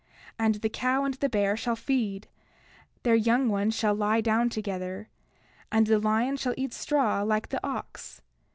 30:13 0.39 0.45
And 0.45 0.55
the 0.55 0.69
cow 0.69 1.03
and 1.05 1.13
the 1.13 1.29
bear 1.29 1.55
shall 1.55 1.75
feed; 1.75 2.27
their 3.03 3.13
young 3.13 3.49
ones 3.49 3.75
shall 3.75 3.93
lie 3.93 4.19
down 4.19 4.49
together; 4.49 5.09
and 5.71 5.85
the 5.85 5.99
lion 5.99 6.37
shall 6.37 6.55
eat 6.57 6.73
straw 6.73 7.21
like 7.21 7.49
the 7.49 7.63
ox. 7.63 8.23